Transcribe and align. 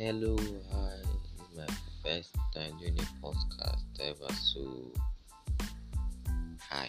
Hello, 0.00 0.34
hi. 0.72 0.96
This 0.96 1.44
is 1.44 1.56
my 1.58 1.66
first 2.02 2.34
time 2.54 2.72
doing 2.78 2.98
a 2.98 3.26
podcast 3.26 3.84
ever, 4.00 4.32
so 4.32 4.90
hi. 6.70 6.88